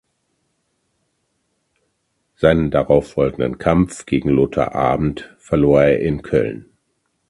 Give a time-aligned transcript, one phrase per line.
[2.33, 6.71] Seinen darauffolgenden Kampf gegen Lothar Abend verlor er in Köln.